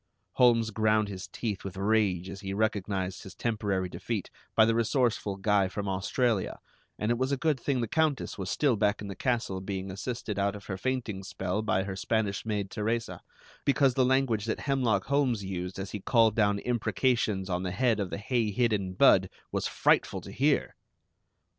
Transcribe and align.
Holmes 0.31 0.71
ground 0.71 1.09
his 1.09 1.27
teeth 1.27 1.63
with 1.63 1.77
rage 1.77 2.27
as 2.27 2.41
he 2.41 2.55
recognized 2.55 3.21
his 3.21 3.35
temporary 3.35 3.87
defeat 3.87 4.31
by 4.55 4.65
the 4.65 4.73
resourceful 4.73 5.35
guy 5.37 5.67
from 5.67 5.87
Australia, 5.87 6.57
and 6.97 7.11
it 7.11 7.19
was 7.19 7.31
a 7.31 7.37
good 7.37 7.59
thing 7.59 7.81
the 7.81 7.87
Countess 7.87 8.35
was 8.35 8.49
still 8.49 8.75
back 8.75 9.03
in 9.03 9.09
the 9.09 9.15
castle 9.15 9.61
being 9.61 9.91
assisted 9.91 10.39
out 10.39 10.55
of 10.55 10.65
her 10.65 10.75
fainting 10.75 11.21
spell 11.21 11.61
by 11.61 11.83
her 11.83 11.95
Spanish 11.95 12.47
maid 12.47 12.71
Teresa, 12.71 13.21
because 13.63 13.93
the 13.93 14.03
language 14.03 14.45
that 14.45 14.61
Hemlock 14.61 15.05
Holmes 15.05 15.43
used 15.45 15.77
as 15.77 15.91
he 15.91 15.99
called 15.99 16.35
down 16.35 16.57
imprecations 16.57 17.47
on 17.47 17.61
the 17.61 17.69
head 17.69 17.99
of 17.99 18.09
the 18.09 18.17
hay 18.17 18.49
hidden 18.49 18.93
Budd 18.93 19.29
was 19.51 19.67
frightful 19.67 20.19
to 20.21 20.31
hear! 20.31 20.75